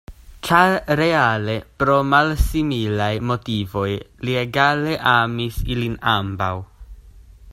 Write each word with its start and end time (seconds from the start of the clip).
Ĉar 0.47 0.71
reale, 0.99 1.57
pro 1.83 1.97
malsimilaj 2.13 3.11
motivoj, 3.33 3.85
li 4.25 4.35
egale 4.41 4.97
amis 5.13 5.63
ilin 5.75 6.01
ambaŭ. 6.17 6.53